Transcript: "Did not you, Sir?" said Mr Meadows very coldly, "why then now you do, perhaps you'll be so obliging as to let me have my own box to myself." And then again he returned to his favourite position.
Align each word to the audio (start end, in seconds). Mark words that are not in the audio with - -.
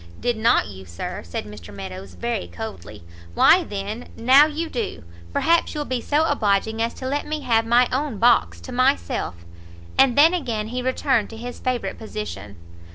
"Did 0.19 0.35
not 0.35 0.65
you, 0.67 0.83
Sir?" 0.87 1.21
said 1.23 1.45
Mr 1.45 1.71
Meadows 1.71 2.15
very 2.15 2.47
coldly, 2.47 3.03
"why 3.35 3.63
then 3.63 4.09
now 4.17 4.47
you 4.47 4.67
do, 4.67 5.03
perhaps 5.31 5.75
you'll 5.75 5.85
be 5.85 6.01
so 6.01 6.23
obliging 6.25 6.81
as 6.81 6.95
to 6.95 7.07
let 7.07 7.27
me 7.27 7.41
have 7.41 7.67
my 7.67 7.87
own 7.91 8.17
box 8.17 8.59
to 8.61 8.71
myself." 8.71 9.35
And 9.99 10.17
then 10.17 10.33
again 10.33 10.69
he 10.69 10.81
returned 10.81 11.29
to 11.29 11.37
his 11.37 11.59
favourite 11.59 11.99
position. 11.99 12.55